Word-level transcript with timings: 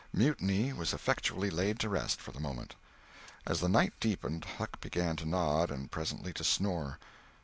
Mutiny 0.11 0.73
was 0.73 0.93
effectually 0.93 1.51
laid 1.51 1.77
to 1.79 1.87
rest 1.87 2.19
for 2.19 2.31
the 2.31 2.39
moment. 2.39 2.73
As 3.45 3.59
the 3.59 3.69
night 3.69 3.93
deepened, 3.99 4.45
Huck 4.57 4.81
began 4.81 5.15
to 5.17 5.29
nod, 5.29 5.69
and 5.69 5.91
presently 5.91 6.33
to 6.33 6.43
snore. 6.43 6.97